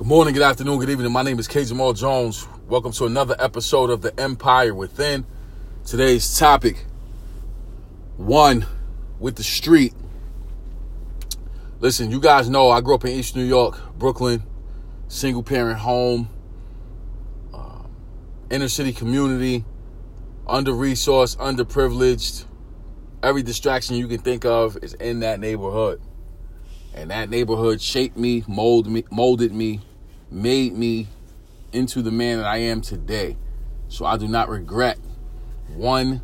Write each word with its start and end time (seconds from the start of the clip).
Good 0.00 0.06
morning, 0.06 0.32
good 0.32 0.42
afternoon, 0.42 0.78
good 0.78 0.88
evening. 0.88 1.12
My 1.12 1.20
name 1.20 1.38
is 1.38 1.46
K. 1.46 1.62
Jamal 1.62 1.92
Jones. 1.92 2.48
Welcome 2.68 2.90
to 2.92 3.04
another 3.04 3.36
episode 3.38 3.90
of 3.90 4.00
The 4.00 4.18
Empire 4.18 4.74
Within. 4.74 5.26
Today's 5.84 6.38
topic 6.38 6.86
one 8.16 8.64
with 9.18 9.36
the 9.36 9.42
street. 9.42 9.92
Listen, 11.80 12.10
you 12.10 12.18
guys 12.18 12.48
know 12.48 12.70
I 12.70 12.80
grew 12.80 12.94
up 12.94 13.04
in 13.04 13.10
East 13.10 13.36
New 13.36 13.44
York, 13.44 13.78
Brooklyn, 13.98 14.42
single 15.08 15.42
parent 15.42 15.80
home, 15.80 16.30
uh, 17.52 17.82
inner 18.50 18.68
city 18.68 18.94
community, 18.94 19.66
under 20.46 20.72
resourced, 20.72 21.36
underprivileged. 21.36 22.46
Every 23.22 23.42
distraction 23.42 23.96
you 23.96 24.08
can 24.08 24.20
think 24.20 24.46
of 24.46 24.78
is 24.82 24.94
in 24.94 25.20
that 25.20 25.40
neighborhood. 25.40 26.00
And 26.94 27.10
that 27.10 27.28
neighborhood 27.28 27.82
shaped 27.82 28.16
me, 28.16 28.44
molded 28.48 28.90
me, 28.90 29.04
molded 29.10 29.52
me, 29.52 29.82
made 30.30 30.74
me 30.74 31.08
into 31.72 32.02
the 32.02 32.10
man 32.10 32.38
that 32.38 32.46
I 32.46 32.58
am 32.58 32.80
today. 32.80 33.36
So 33.88 34.04
I 34.04 34.16
do 34.16 34.28
not 34.28 34.48
regret 34.48 34.98
one 35.68 36.22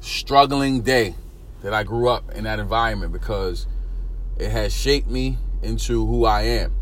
struggling 0.00 0.82
day 0.82 1.14
that 1.62 1.72
I 1.72 1.84
grew 1.84 2.08
up 2.08 2.30
in 2.32 2.44
that 2.44 2.58
environment 2.58 3.12
because 3.12 3.66
it 4.36 4.50
has 4.50 4.72
shaped 4.72 5.08
me 5.08 5.38
into 5.62 6.06
who 6.06 6.24
I 6.24 6.42
am. 6.42 6.74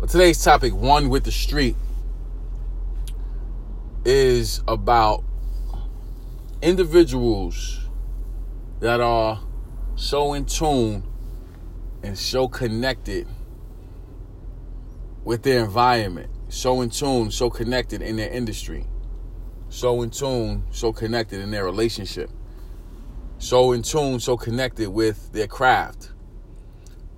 But 0.00 0.10
today's 0.10 0.42
topic, 0.42 0.74
one 0.74 1.08
with 1.08 1.24
the 1.24 1.32
street, 1.32 1.76
is 4.04 4.62
about 4.66 5.24
individuals 6.62 7.80
that 8.80 9.00
are 9.00 9.40
so 9.96 10.34
in 10.34 10.44
tune 10.44 11.02
and 12.02 12.16
so 12.16 12.48
connected 12.48 13.26
with 15.28 15.42
their 15.42 15.62
environment, 15.62 16.30
so 16.48 16.80
in 16.80 16.88
tune, 16.88 17.30
so 17.30 17.50
connected 17.50 18.00
in 18.00 18.16
their 18.16 18.30
industry, 18.30 18.86
so 19.68 20.00
in 20.00 20.08
tune, 20.08 20.64
so 20.70 20.90
connected 20.90 21.38
in 21.38 21.50
their 21.50 21.66
relationship, 21.66 22.30
so 23.36 23.72
in 23.72 23.82
tune, 23.82 24.18
so 24.18 24.38
connected 24.38 24.88
with 24.88 25.30
their 25.34 25.46
craft. 25.46 26.12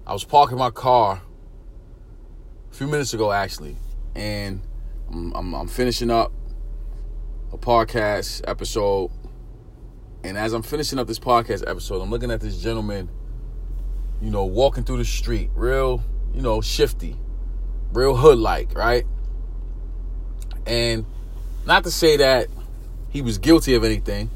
I 0.09 0.13
was 0.13 0.25
parking 0.25 0.59
my 0.59 0.71
car 0.71 1.23
a 2.69 2.75
few 2.75 2.89
minutes 2.89 3.15
ago, 3.15 3.31
actually, 3.31 3.77
and 4.17 4.61
I'm, 5.13 5.33
I'm, 5.33 5.55
I'm 5.55 5.69
finishing 5.69 6.11
up 6.11 6.33
a 7.53 7.59
podcast 7.59 8.43
episode. 8.49 9.13
And 10.25 10.37
as 10.37 10.53
I'm 10.53 10.63
finishing 10.63 10.99
up 10.99 11.07
this 11.07 11.21
podcast 11.21 11.63
episode, 11.65 12.03
I'm 12.03 12.11
looking 12.11 12.33
at 12.33 12.41
this 12.41 12.61
gentleman, 12.61 13.09
you 14.21 14.33
know, 14.33 14.47
walking 14.47 14.83
through 14.83 14.97
the 14.97 15.05
street, 15.05 15.51
real, 15.55 16.03
you 16.35 16.43
know, 16.43 16.61
shifty, 16.61 17.17
real 17.93 18.17
hood 18.17 18.39
like, 18.39 18.77
right? 18.77 19.05
And 20.67 21.05
not 21.67 21.85
to 21.85 21.91
say 21.91 22.17
that 22.19 22.49
he 23.09 23.23
was 23.23 23.39
guilty 23.39 23.75
of 23.75 23.85
anything, 23.85 24.31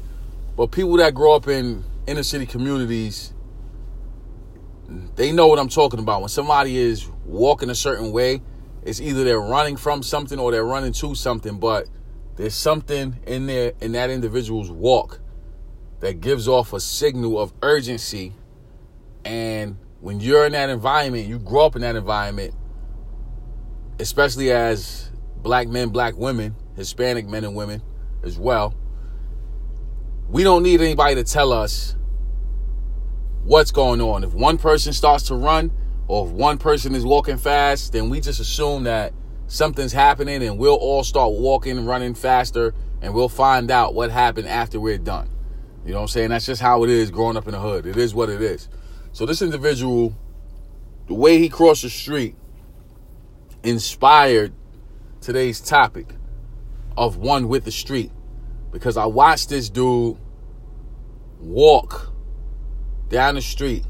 but 0.57 0.67
people 0.67 0.97
that 0.97 1.13
grow 1.13 1.35
up 1.35 1.47
in 1.47 1.83
inner 2.07 2.23
city 2.23 2.45
communities, 2.45 3.33
they 5.15 5.31
know 5.31 5.47
what 5.47 5.59
I'm 5.59 5.69
talking 5.69 5.99
about. 5.99 6.21
When 6.21 6.29
somebody 6.29 6.77
is 6.77 7.07
walking 7.25 7.69
a 7.69 7.75
certain 7.75 8.11
way, 8.11 8.41
it's 8.83 9.01
either 9.01 9.23
they're 9.23 9.39
running 9.39 9.77
from 9.77 10.03
something 10.03 10.39
or 10.39 10.51
they're 10.51 10.65
running 10.65 10.93
to 10.93 11.15
something, 11.15 11.57
but 11.57 11.87
there's 12.35 12.53
something 12.53 13.17
in 13.25 13.47
there 13.47 13.73
in 13.81 13.93
that 13.93 14.09
individual's 14.09 14.69
walk 14.69 15.19
that 16.01 16.21
gives 16.21 16.47
off 16.47 16.73
a 16.73 16.79
signal 16.79 17.39
of 17.39 17.53
urgency. 17.61 18.33
And 19.23 19.77
when 20.01 20.19
you're 20.19 20.45
in 20.45 20.51
that 20.51 20.69
environment, 20.69 21.27
you 21.27 21.39
grow 21.39 21.65
up 21.65 21.75
in 21.75 21.81
that 21.81 21.95
environment, 21.95 22.53
especially 23.99 24.51
as 24.51 25.11
black 25.37 25.67
men, 25.67 25.89
black 25.89 26.15
women, 26.17 26.55
Hispanic 26.75 27.27
men 27.27 27.43
and 27.43 27.55
women 27.55 27.81
as 28.23 28.37
well. 28.37 28.73
We 30.27 30.43
don't 30.43 30.63
need 30.63 30.81
anybody 30.81 31.15
to 31.15 31.23
tell 31.23 31.53
us 31.53 31.95
what's 33.43 33.71
going 33.71 34.01
on. 34.01 34.23
If 34.23 34.33
one 34.33 34.57
person 34.57 34.91
starts 34.91 35.25
to 35.25 35.35
run 35.35 35.71
or 36.07 36.27
if 36.27 36.31
one 36.31 36.57
person 36.57 36.95
is 36.95 37.05
walking 37.05 37.37
fast, 37.37 37.93
then 37.93 38.09
we 38.09 38.19
just 38.19 38.39
assume 38.39 38.83
that 38.83 39.13
something's 39.47 39.93
happening 39.93 40.43
and 40.43 40.57
we'll 40.57 40.75
all 40.75 41.03
start 41.03 41.33
walking, 41.33 41.85
running 41.85 42.15
faster, 42.15 42.73
and 43.01 43.13
we'll 43.13 43.29
find 43.29 43.69
out 43.69 43.93
what 43.93 44.09
happened 44.09 44.47
after 44.47 44.79
we're 44.79 44.97
done. 44.97 45.29
You 45.85 45.91
know 45.91 45.97
what 45.97 46.03
I'm 46.03 46.07
saying? 46.07 46.29
That's 46.31 46.47
just 46.47 46.61
how 46.61 46.83
it 46.83 46.89
is 46.89 47.11
growing 47.11 47.37
up 47.37 47.45
in 47.45 47.51
the 47.51 47.59
hood. 47.59 47.85
It 47.85 47.97
is 47.97 48.15
what 48.15 48.29
it 48.29 48.41
is. 48.41 48.67
So 49.11 49.27
this 49.27 49.43
individual, 49.43 50.15
the 51.07 51.13
way 51.13 51.37
he 51.37 51.47
crossed 51.47 51.83
the 51.83 51.89
street, 51.91 52.35
inspired 53.65 54.53
today's 55.21 55.59
topic 55.59 56.15
of 56.97 57.17
one 57.17 57.47
with 57.47 57.65
the 57.65 57.71
street. 57.71 58.11
Because 58.71 58.97
I 58.97 59.05
watched 59.05 59.49
this 59.49 59.69
dude 59.69 60.17
walk 61.39 62.13
down 63.09 63.35
the 63.35 63.41
street 63.41 63.83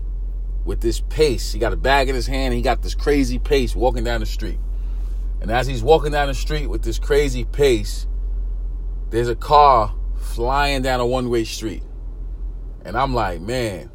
with 0.63 0.81
this 0.81 1.01
pace. 1.01 1.51
He 1.51 1.59
got 1.59 1.73
a 1.73 1.77
bag 1.77 2.09
in 2.09 2.15
his 2.15 2.27
hand, 2.27 2.53
he 2.53 2.61
got 2.61 2.81
this 2.81 2.95
crazy 2.95 3.39
pace 3.39 3.75
walking 3.75 4.03
down 4.03 4.19
the 4.19 4.25
street. 4.25 4.59
And 5.41 5.51
as 5.51 5.67
he's 5.67 5.83
walking 5.83 6.11
down 6.11 6.27
the 6.27 6.33
street 6.33 6.67
with 6.67 6.83
this 6.83 6.97
crazy 6.97 7.43
pace, 7.43 8.07
there's 9.09 9.29
a 9.29 9.35
car 9.35 9.93
flying 10.17 10.81
down 10.81 10.99
a 10.99 11.05
one 11.05 11.29
way 11.29 11.43
street. 11.43 11.83
And 12.83 12.97
I'm 12.97 13.13
like, 13.13 13.41
man, 13.41 13.91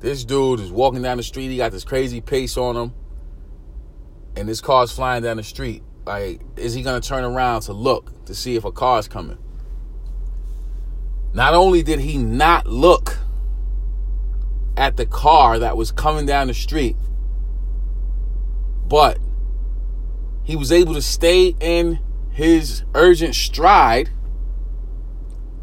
this 0.00 0.24
dude 0.24 0.60
is 0.60 0.72
walking 0.72 1.02
down 1.02 1.18
the 1.18 1.22
street. 1.22 1.48
He 1.48 1.56
got 1.56 1.72
this 1.72 1.84
crazy 1.84 2.20
pace 2.20 2.56
on 2.56 2.76
him. 2.76 2.94
And 4.36 4.48
this 4.48 4.60
car's 4.60 4.92
flying 4.92 5.22
down 5.22 5.36
the 5.36 5.42
street. 5.42 5.82
Like, 6.06 6.40
is 6.56 6.74
he 6.74 6.82
to 6.82 7.00
turn 7.00 7.24
around 7.24 7.62
to 7.62 7.72
look 7.72 8.24
to 8.26 8.34
see 8.34 8.56
if 8.56 8.64
a 8.64 8.72
car's 8.72 9.08
coming? 9.08 9.38
Not 11.32 11.54
only 11.54 11.82
did 11.82 12.00
he 12.00 12.18
not 12.18 12.66
look 12.66 13.18
at 14.76 14.96
the 14.96 15.06
car 15.06 15.58
that 15.58 15.76
was 15.76 15.92
coming 15.92 16.26
down 16.26 16.48
the 16.48 16.54
street, 16.54 16.96
but 18.88 19.18
he 20.42 20.56
was 20.56 20.72
able 20.72 20.94
to 20.94 21.02
stay 21.02 21.54
in 21.60 22.00
his 22.32 22.82
urgent 22.94 23.34
stride, 23.34 24.10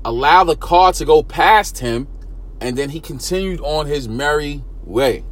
allow 0.05 0.43
the 0.43 0.55
car 0.55 0.93
to 0.93 1.03
go 1.03 1.23
past 1.23 1.79
him, 1.79 2.07
and 2.61 2.77
then 2.77 2.89
he 2.89 2.99
continued 2.99 3.59
on 3.61 3.87
his 3.87 4.07
merry 4.07 4.63
way. 4.83 5.25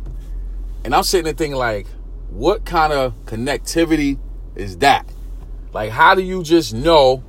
And 0.84 0.94
I'm 0.94 1.04
sitting 1.04 1.24
there 1.24 1.34
thinking, 1.34 1.58
like, 1.58 1.88
what 2.36 2.66
kind 2.66 2.92
of 2.92 3.14
connectivity 3.26 4.20
is 4.56 4.78
that? 4.80 5.08
Like, 5.72 5.92
how 5.92 6.16
do 6.16 6.22
you 6.22 6.44
just 6.44 6.74
know 6.74 7.24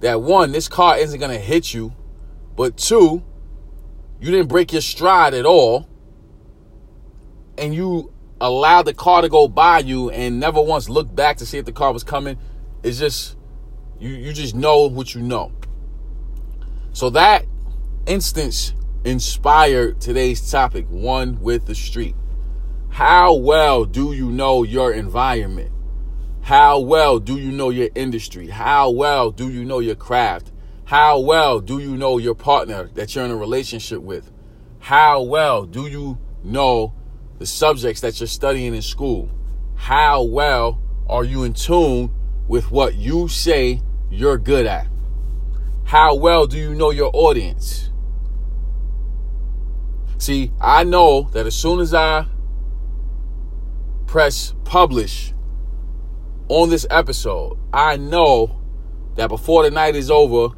that 0.00 0.22
one, 0.22 0.52
this 0.52 0.68
car 0.68 0.96
isn't 0.96 1.18
gonna 1.18 1.38
hit 1.38 1.74
you, 1.74 1.92
but 2.56 2.76
two, 2.76 3.22
you 4.20 4.30
didn't 4.30 4.48
break 4.48 4.72
your 4.72 4.80
stride 4.80 5.34
at 5.34 5.44
all, 5.44 5.88
and 7.58 7.74
you 7.74 8.12
allowed 8.40 8.82
the 8.82 8.94
car 8.94 9.22
to 9.22 9.28
go 9.28 9.48
by 9.48 9.80
you 9.80 10.10
and 10.10 10.38
never 10.38 10.60
once 10.60 10.88
looked 10.88 11.14
back 11.14 11.36
to 11.38 11.46
see 11.46 11.58
if 11.58 11.64
the 11.64 11.72
car 11.72 11.92
was 11.92 12.04
coming. 12.04 12.38
It's 12.84 12.98
just 12.98 13.36
you 13.98 14.10
you 14.10 14.32
just 14.32 14.54
know 14.54 14.86
what 14.86 15.14
you 15.14 15.22
know. 15.22 15.52
So 16.92 17.10
that 17.10 17.46
instance 18.06 18.74
inspired 19.04 20.00
today's 20.00 20.50
topic, 20.50 20.86
one 20.88 21.40
with 21.40 21.66
the 21.66 21.74
street. 21.74 22.14
How 22.92 23.32
well 23.32 23.86
do 23.86 24.12
you 24.12 24.30
know 24.30 24.64
your 24.64 24.92
environment? 24.92 25.72
How 26.42 26.78
well 26.78 27.18
do 27.20 27.38
you 27.38 27.50
know 27.50 27.70
your 27.70 27.88
industry? 27.94 28.48
How 28.48 28.90
well 28.90 29.30
do 29.30 29.48
you 29.48 29.64
know 29.64 29.78
your 29.78 29.94
craft? 29.94 30.52
How 30.84 31.18
well 31.18 31.60
do 31.60 31.78
you 31.78 31.96
know 31.96 32.18
your 32.18 32.34
partner 32.34 32.90
that 32.92 33.14
you're 33.14 33.24
in 33.24 33.30
a 33.30 33.36
relationship 33.36 34.02
with? 34.02 34.30
How 34.78 35.22
well 35.22 35.64
do 35.64 35.86
you 35.86 36.18
know 36.44 36.92
the 37.38 37.46
subjects 37.46 38.02
that 38.02 38.20
you're 38.20 38.26
studying 38.26 38.74
in 38.74 38.82
school? 38.82 39.30
How 39.74 40.22
well 40.22 40.78
are 41.08 41.24
you 41.24 41.44
in 41.44 41.54
tune 41.54 42.12
with 42.46 42.70
what 42.70 42.96
you 42.96 43.26
say 43.26 43.80
you're 44.10 44.36
good 44.36 44.66
at? 44.66 44.86
How 45.84 46.14
well 46.14 46.46
do 46.46 46.58
you 46.58 46.74
know 46.74 46.90
your 46.90 47.10
audience? 47.14 47.88
See, 50.18 50.52
I 50.60 50.84
know 50.84 51.30
that 51.32 51.46
as 51.46 51.56
soon 51.56 51.80
as 51.80 51.94
I 51.94 52.26
press 54.12 54.52
publish 54.64 55.32
on 56.48 56.68
this 56.68 56.86
episode, 56.90 57.56
I 57.72 57.96
know 57.96 58.60
that 59.16 59.28
before 59.28 59.62
the 59.62 59.70
night 59.70 59.96
is 59.96 60.10
over, 60.10 60.48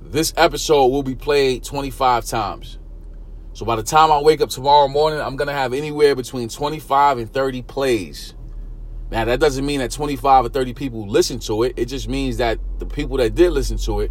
this 0.00 0.34
episode 0.36 0.88
will 0.88 1.04
be 1.04 1.14
played 1.14 1.62
25 1.62 2.24
times. 2.24 2.80
So 3.52 3.64
by 3.64 3.76
the 3.76 3.84
time 3.84 4.10
I 4.10 4.20
wake 4.20 4.40
up 4.40 4.50
tomorrow 4.50 4.88
morning, 4.88 5.20
I'm 5.20 5.36
going 5.36 5.46
to 5.46 5.54
have 5.54 5.72
anywhere 5.72 6.16
between 6.16 6.48
25 6.48 7.18
and 7.18 7.32
30 7.32 7.62
plays. 7.62 8.34
Now, 9.12 9.24
that 9.24 9.38
doesn't 9.38 9.64
mean 9.64 9.78
that 9.78 9.92
25 9.92 10.46
or 10.46 10.48
30 10.48 10.74
people 10.74 11.06
listen 11.06 11.38
to 11.40 11.62
it. 11.62 11.74
It 11.76 11.84
just 11.84 12.08
means 12.08 12.38
that 12.38 12.58
the 12.80 12.86
people 12.86 13.18
that 13.18 13.36
did 13.36 13.52
listen 13.52 13.76
to 13.76 14.00
it, 14.00 14.10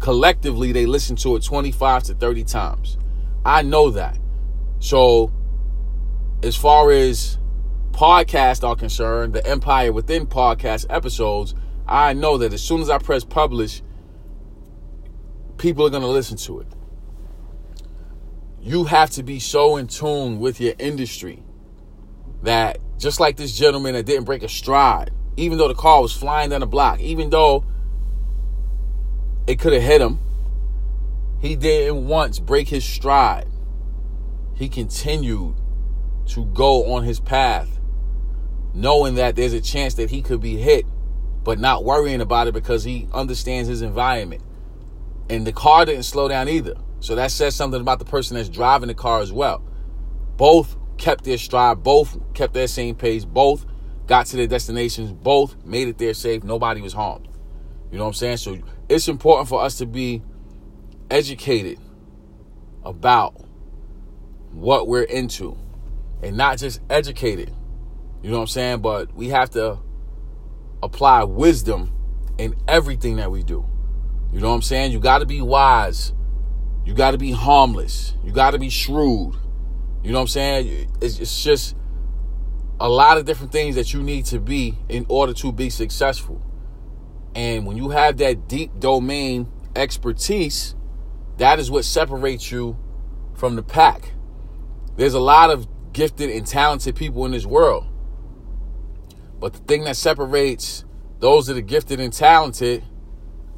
collectively, 0.00 0.72
they 0.72 0.86
listened 0.86 1.20
to 1.20 1.36
it 1.36 1.44
25 1.44 2.02
to 2.02 2.14
30 2.14 2.42
times. 2.42 2.98
I 3.44 3.62
know 3.62 3.90
that. 3.90 4.18
So, 4.80 5.32
as 6.42 6.56
far 6.56 6.90
as 6.90 7.38
podcasts 7.92 8.66
are 8.66 8.74
concerned, 8.74 9.34
the 9.34 9.46
Empire 9.46 9.92
Within 9.92 10.26
podcast 10.26 10.86
episodes, 10.90 11.54
I 11.86 12.12
know 12.14 12.38
that 12.38 12.52
as 12.52 12.62
soon 12.62 12.80
as 12.80 12.90
I 12.90 12.98
press 12.98 13.24
publish, 13.24 13.82
people 15.58 15.86
are 15.86 15.90
going 15.90 16.02
to 16.02 16.08
listen 16.08 16.36
to 16.38 16.60
it. 16.60 16.66
You 18.60 18.84
have 18.84 19.10
to 19.10 19.22
be 19.22 19.38
so 19.38 19.76
in 19.76 19.88
tune 19.88 20.40
with 20.40 20.60
your 20.60 20.74
industry 20.78 21.42
that 22.42 22.78
just 22.98 23.20
like 23.20 23.36
this 23.36 23.56
gentleman 23.56 23.94
that 23.94 24.06
didn't 24.06 24.24
break 24.24 24.42
a 24.42 24.48
stride, 24.48 25.10
even 25.36 25.58
though 25.58 25.68
the 25.68 25.74
car 25.74 26.00
was 26.00 26.12
flying 26.12 26.50
down 26.50 26.60
the 26.60 26.66
block, 26.66 27.00
even 27.00 27.30
though 27.30 27.64
it 29.46 29.58
could 29.58 29.72
have 29.72 29.82
hit 29.82 30.00
him, 30.00 30.18
he 31.40 31.56
didn't 31.56 32.06
once 32.06 32.38
break 32.38 32.68
his 32.68 32.84
stride. 32.84 33.48
He 34.54 34.68
continued 34.68 35.56
to 36.26 36.44
go 36.46 36.92
on 36.92 37.02
his 37.02 37.18
path, 37.18 37.80
knowing 38.74 39.16
that 39.16 39.36
there's 39.36 39.52
a 39.52 39.60
chance 39.60 39.94
that 39.94 40.10
he 40.10 40.22
could 40.22 40.40
be 40.40 40.56
hit, 40.56 40.86
but 41.44 41.58
not 41.58 41.84
worrying 41.84 42.20
about 42.20 42.46
it 42.46 42.54
because 42.54 42.84
he 42.84 43.08
understands 43.12 43.68
his 43.68 43.82
environment. 43.82 44.42
And 45.28 45.46
the 45.46 45.52
car 45.52 45.84
didn't 45.84 46.04
slow 46.04 46.28
down 46.28 46.48
either. 46.48 46.74
So 47.00 47.14
that 47.16 47.30
says 47.30 47.54
something 47.54 47.80
about 47.80 47.98
the 47.98 48.04
person 48.04 48.36
that's 48.36 48.48
driving 48.48 48.88
the 48.88 48.94
car 48.94 49.20
as 49.20 49.32
well. 49.32 49.62
Both 50.36 50.76
kept 50.98 51.24
their 51.24 51.38
stride, 51.38 51.82
both 51.82 52.16
kept 52.34 52.54
their 52.54 52.68
same 52.68 52.94
pace, 52.94 53.24
both 53.24 53.66
got 54.06 54.26
to 54.26 54.36
their 54.36 54.46
destinations, 54.46 55.12
both 55.12 55.56
made 55.64 55.88
it 55.88 55.98
there 55.98 56.14
safe. 56.14 56.44
Nobody 56.44 56.80
was 56.80 56.92
harmed. 56.92 57.28
You 57.90 57.98
know 57.98 58.04
what 58.04 58.10
I'm 58.10 58.14
saying? 58.14 58.36
So 58.38 58.58
it's 58.88 59.08
important 59.08 59.48
for 59.48 59.62
us 59.62 59.78
to 59.78 59.86
be 59.86 60.22
educated 61.10 61.78
about 62.84 63.34
what 64.52 64.86
we're 64.86 65.02
into 65.02 65.58
and 66.22 66.36
not 66.36 66.58
just 66.58 66.80
educated. 66.88 67.52
You 68.22 68.30
know 68.30 68.36
what 68.36 68.42
I'm 68.42 68.48
saying? 68.48 68.80
But 68.80 69.14
we 69.14 69.28
have 69.28 69.50
to 69.50 69.78
apply 70.82 71.24
wisdom 71.24 71.92
in 72.38 72.54
everything 72.68 73.16
that 73.16 73.30
we 73.30 73.42
do. 73.42 73.66
You 74.32 74.40
know 74.40 74.48
what 74.48 74.56
I'm 74.56 74.62
saying? 74.62 74.92
You 74.92 75.00
got 75.00 75.18
to 75.18 75.26
be 75.26 75.42
wise. 75.42 76.12
You 76.84 76.94
got 76.94 77.12
to 77.12 77.18
be 77.18 77.32
harmless. 77.32 78.14
You 78.24 78.32
got 78.32 78.52
to 78.52 78.58
be 78.58 78.70
shrewd. 78.70 79.36
You 80.02 80.10
know 80.10 80.18
what 80.18 80.22
I'm 80.22 80.28
saying? 80.28 80.90
It's, 81.00 81.42
just 81.42 81.76
a 82.80 82.88
lot 82.88 83.18
of 83.18 83.24
different 83.24 83.52
things 83.52 83.76
that 83.76 83.92
you 83.92 84.02
need 84.02 84.24
to 84.26 84.40
be 84.40 84.78
in 84.88 85.06
order 85.08 85.32
to 85.34 85.52
be 85.52 85.70
successful. 85.70 86.40
And 87.34 87.66
when 87.66 87.76
you 87.76 87.90
have 87.90 88.16
that 88.18 88.48
deep 88.48 88.78
domain 88.80 89.50
expertise, 89.76 90.74
that 91.38 91.58
is 91.58 91.70
what 91.70 91.84
separates 91.84 92.50
you 92.50 92.76
from 93.34 93.56
the 93.56 93.62
pack. 93.62 94.12
There's 94.96 95.14
a 95.14 95.20
lot 95.20 95.50
of 95.50 95.68
gifted 95.92 96.30
and 96.30 96.46
talented 96.46 96.96
people 96.96 97.24
in 97.26 97.32
this 97.32 97.46
world. 97.46 97.86
But 99.42 99.54
the 99.54 99.58
thing 99.58 99.82
that 99.84 99.96
separates 99.96 100.84
those 101.18 101.48
that 101.48 101.56
are 101.56 101.62
gifted 101.62 101.98
and 101.98 102.12
talented 102.12 102.84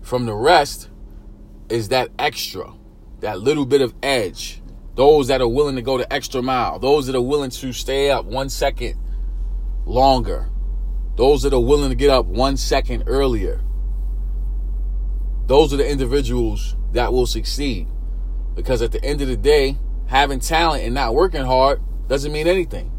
from 0.01 0.25
the 0.25 0.35
rest 0.35 0.89
is 1.69 1.91
that 1.91 2.09
extra, 2.19 2.73
that 3.21 3.41
little 3.41 3.67
bit 3.67 3.83
of 3.83 3.93
edge. 4.03 4.63
Those 4.95 5.29
that 5.29 5.43
are 5.43 5.49
willing 5.49 5.77
to 5.77 5.83
go 5.83 5.99
the 5.99 6.11
extra 6.11 6.41
mile, 6.41 6.79
those 6.79 7.07
that 7.07 7.15
are 7.15 7.21
willing 7.21 7.51
to 7.51 7.75
stay 7.75 8.11
up 8.11 8.25
one 8.25 8.49
second 8.49 8.99
longer, 9.85 10.49
those 11.17 11.43
that 11.43 11.53
are 11.53 11.61
willing 11.61 11.91
to 11.91 11.97
get 11.97 12.09
up 12.09 12.25
one 12.25 12.57
second 12.57 13.03
earlier. 13.07 13.61
Those 15.47 15.75
are 15.75 15.77
the 15.77 15.91
individuals 15.91 16.77
that 16.93 17.13
will 17.13 17.27
succeed. 17.27 17.89
Because 18.55 18.81
at 18.81 18.91
the 18.91 19.05
end 19.05 19.21
of 19.21 19.29
the 19.29 19.37
day, 19.37 19.77
having 20.07 20.41
talent 20.41 20.83
and 20.83 20.95
not 20.95 21.15
working 21.15 21.45
hard 21.45 21.83
doesn't 22.09 22.33
mean 22.33 22.47
anything. 22.47 22.91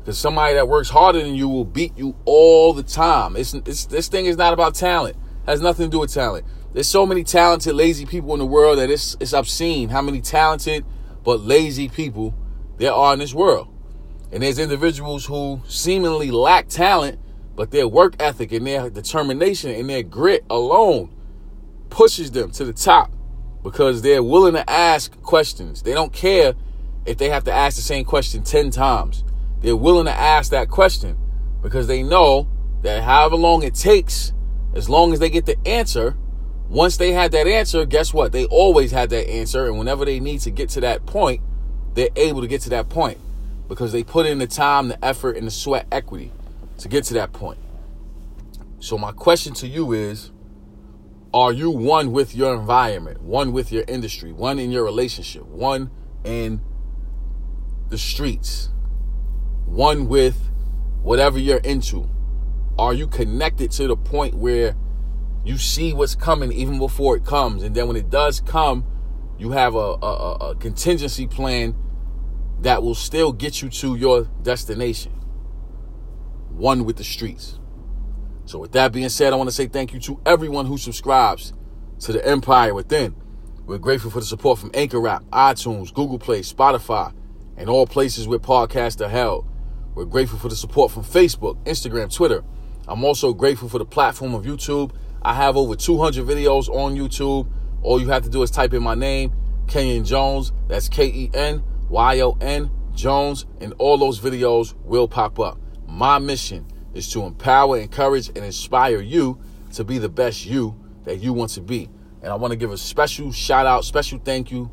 Because 0.00 0.18
somebody 0.18 0.54
that 0.54 0.66
works 0.66 0.88
harder 0.88 1.20
than 1.20 1.34
you 1.34 1.48
will 1.48 1.64
beat 1.64 1.96
you 1.96 2.16
all 2.24 2.72
the 2.72 2.82
time. 2.82 3.36
It's, 3.36 3.54
it's, 3.54 3.86
this 3.86 4.08
thing 4.08 4.26
is 4.26 4.36
not 4.36 4.52
about 4.52 4.74
talent. 4.74 5.16
It 5.16 5.50
has 5.50 5.60
nothing 5.60 5.86
to 5.86 5.90
do 5.90 6.00
with 6.00 6.12
talent. 6.12 6.46
There's 6.72 6.88
so 6.88 7.04
many 7.04 7.24
talented, 7.24 7.74
lazy 7.74 8.06
people 8.06 8.32
in 8.32 8.38
the 8.38 8.46
world 8.46 8.78
that 8.78 8.90
it's, 8.90 9.16
it's 9.20 9.32
obscene 9.32 9.88
how 9.88 10.02
many 10.02 10.20
talented 10.20 10.84
but 11.24 11.40
lazy 11.40 11.88
people 11.88 12.34
there 12.78 12.92
are 12.92 13.12
in 13.12 13.18
this 13.18 13.34
world. 13.34 13.68
And 14.32 14.42
there's 14.42 14.58
individuals 14.58 15.26
who 15.26 15.60
seemingly 15.66 16.30
lack 16.30 16.68
talent, 16.68 17.18
but 17.56 17.72
their 17.72 17.88
work 17.88 18.14
ethic 18.20 18.52
and 18.52 18.66
their 18.66 18.88
determination 18.88 19.72
and 19.72 19.90
their 19.90 20.02
grit 20.02 20.44
alone 20.48 21.14
pushes 21.90 22.30
them 22.30 22.50
to 22.52 22.64
the 22.64 22.72
top 22.72 23.12
because 23.62 24.02
they're 24.02 24.22
willing 24.22 24.54
to 24.54 24.70
ask 24.70 25.20
questions. 25.22 25.82
They 25.82 25.92
don't 25.92 26.12
care 26.12 26.54
if 27.04 27.18
they 27.18 27.28
have 27.28 27.44
to 27.44 27.52
ask 27.52 27.76
the 27.76 27.82
same 27.82 28.04
question 28.04 28.42
10 28.42 28.70
times. 28.70 29.24
They're 29.60 29.76
willing 29.76 30.06
to 30.06 30.12
ask 30.12 30.50
that 30.50 30.68
question 30.68 31.18
because 31.62 31.86
they 31.86 32.02
know 32.02 32.48
that 32.82 33.02
however 33.02 33.36
long 33.36 33.62
it 33.62 33.74
takes, 33.74 34.32
as 34.74 34.88
long 34.88 35.12
as 35.12 35.18
they 35.18 35.30
get 35.30 35.46
the 35.46 35.56
answer, 35.66 36.16
once 36.68 36.96
they 36.96 37.12
had 37.12 37.32
that 37.32 37.46
answer, 37.46 37.84
guess 37.84 38.14
what? 38.14 38.32
They 38.32 38.46
always 38.46 38.92
had 38.92 39.10
that 39.10 39.28
answer. 39.28 39.66
And 39.66 39.78
whenever 39.78 40.04
they 40.04 40.20
need 40.20 40.40
to 40.42 40.50
get 40.50 40.68
to 40.70 40.80
that 40.80 41.04
point, 41.04 41.42
they're 41.94 42.08
able 42.16 42.40
to 42.40 42.46
get 42.46 42.60
to 42.62 42.70
that 42.70 42.88
point 42.88 43.18
because 43.68 43.92
they 43.92 44.04
put 44.04 44.26
in 44.26 44.38
the 44.38 44.46
time, 44.46 44.88
the 44.88 45.04
effort, 45.04 45.36
and 45.36 45.46
the 45.46 45.50
sweat 45.50 45.86
equity 45.90 46.32
to 46.78 46.88
get 46.88 47.04
to 47.04 47.14
that 47.14 47.32
point. 47.32 47.58
So, 48.78 48.96
my 48.96 49.12
question 49.12 49.52
to 49.54 49.66
you 49.66 49.92
is 49.92 50.30
Are 51.34 51.52
you 51.52 51.70
one 51.70 52.12
with 52.12 52.34
your 52.34 52.54
environment, 52.54 53.20
one 53.20 53.52
with 53.52 53.72
your 53.72 53.84
industry, 53.86 54.32
one 54.32 54.58
in 54.58 54.70
your 54.70 54.84
relationship, 54.84 55.44
one 55.44 55.90
in 56.24 56.60
the 57.88 57.98
streets, 57.98 58.70
one 59.70 60.08
with 60.08 60.50
whatever 61.00 61.38
you're 61.38 61.58
into? 61.58 62.08
Are 62.76 62.92
you 62.92 63.06
connected 63.06 63.70
to 63.72 63.86
the 63.86 63.96
point 63.96 64.34
where 64.34 64.74
you 65.44 65.58
see 65.58 65.92
what's 65.92 66.16
coming 66.16 66.50
even 66.52 66.78
before 66.78 67.16
it 67.16 67.24
comes? 67.24 67.62
And 67.62 67.74
then 67.74 67.86
when 67.86 67.96
it 67.96 68.10
does 68.10 68.40
come, 68.40 68.84
you 69.38 69.52
have 69.52 69.76
a, 69.76 69.78
a, 69.78 70.50
a 70.50 70.54
contingency 70.56 71.26
plan 71.26 71.76
that 72.60 72.82
will 72.82 72.96
still 72.96 73.32
get 73.32 73.62
you 73.62 73.68
to 73.68 73.94
your 73.94 74.24
destination. 74.42 75.12
One 76.50 76.84
with 76.84 76.96
the 76.96 77.04
streets. 77.04 77.58
So, 78.46 78.58
with 78.58 78.72
that 78.72 78.92
being 78.92 79.08
said, 79.08 79.32
I 79.32 79.36
want 79.36 79.48
to 79.48 79.54
say 79.54 79.68
thank 79.68 79.92
you 79.94 80.00
to 80.00 80.20
everyone 80.26 80.66
who 80.66 80.76
subscribes 80.76 81.52
to 82.00 82.12
the 82.12 82.26
Empire 82.26 82.74
Within. 82.74 83.14
We're 83.64 83.78
grateful 83.78 84.10
for 84.10 84.18
the 84.18 84.26
support 84.26 84.58
from 84.58 84.72
Anchor 84.74 85.06
App, 85.06 85.22
iTunes, 85.26 85.94
Google 85.94 86.18
Play, 86.18 86.40
Spotify, 86.40 87.14
and 87.56 87.70
all 87.70 87.86
places 87.86 88.26
where 88.26 88.40
podcasts 88.40 89.00
are 89.00 89.08
held. 89.08 89.46
We're 90.00 90.06
grateful 90.06 90.38
for 90.38 90.48
the 90.48 90.56
support 90.56 90.90
from 90.90 91.04
Facebook, 91.04 91.62
Instagram, 91.64 92.10
Twitter. 92.10 92.42
I'm 92.88 93.04
also 93.04 93.34
grateful 93.34 93.68
for 93.68 93.76
the 93.76 93.84
platform 93.84 94.32
of 94.32 94.46
YouTube. 94.46 94.92
I 95.20 95.34
have 95.34 95.58
over 95.58 95.76
200 95.76 96.24
videos 96.24 96.70
on 96.70 96.96
YouTube. 96.96 97.46
All 97.82 98.00
you 98.00 98.08
have 98.08 98.22
to 98.22 98.30
do 98.30 98.42
is 98.42 98.50
type 98.50 98.72
in 98.72 98.82
my 98.82 98.94
name, 98.94 99.30
Kenyon 99.66 100.06
Jones. 100.06 100.52
That's 100.68 100.88
K 100.88 101.04
E 101.04 101.30
N 101.34 101.62
Y 101.90 102.20
O 102.22 102.34
N 102.40 102.70
Jones, 102.94 103.44
and 103.60 103.74
all 103.76 103.98
those 103.98 104.18
videos 104.18 104.72
will 104.84 105.06
pop 105.06 105.38
up. 105.38 105.60
My 105.86 106.18
mission 106.18 106.66
is 106.94 107.12
to 107.12 107.24
empower, 107.24 107.76
encourage, 107.76 108.28
and 108.28 108.38
inspire 108.38 109.02
you 109.02 109.38
to 109.74 109.84
be 109.84 109.98
the 109.98 110.08
best 110.08 110.46
you 110.46 110.74
that 111.04 111.18
you 111.18 111.34
want 111.34 111.50
to 111.50 111.60
be. 111.60 111.90
And 112.22 112.32
I 112.32 112.36
want 112.36 112.52
to 112.52 112.56
give 112.56 112.72
a 112.72 112.78
special 112.78 113.32
shout 113.32 113.66
out, 113.66 113.84
special 113.84 114.18
thank 114.18 114.50
you 114.50 114.70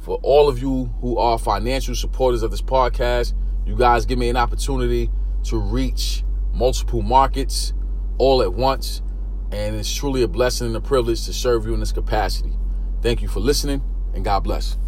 for 0.00 0.18
all 0.24 0.48
of 0.48 0.60
you 0.60 0.86
who 1.00 1.16
are 1.16 1.38
financial 1.38 1.94
supporters 1.94 2.42
of 2.42 2.50
this 2.50 2.60
podcast. 2.60 3.34
You 3.68 3.76
guys 3.76 4.06
give 4.06 4.18
me 4.18 4.30
an 4.30 4.36
opportunity 4.38 5.10
to 5.44 5.58
reach 5.58 6.24
multiple 6.54 7.02
markets 7.02 7.74
all 8.16 8.40
at 8.40 8.54
once. 8.54 9.02
And 9.52 9.76
it's 9.76 9.94
truly 9.94 10.22
a 10.22 10.28
blessing 10.28 10.68
and 10.68 10.76
a 10.76 10.80
privilege 10.80 11.26
to 11.26 11.34
serve 11.34 11.66
you 11.66 11.74
in 11.74 11.80
this 11.80 11.92
capacity. 11.92 12.56
Thank 13.02 13.20
you 13.20 13.28
for 13.28 13.40
listening, 13.40 13.82
and 14.14 14.24
God 14.24 14.40
bless. 14.40 14.78